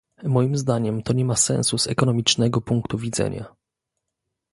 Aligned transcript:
Moim 0.23 0.57
zdaniem 0.57 1.03
to 1.03 1.13
nie 1.13 1.25
ma 1.25 1.35
sensu 1.35 1.77
z 1.77 1.87
ekonomicznego 1.87 2.61
punktu 2.61 2.97
widzenia 2.97 3.55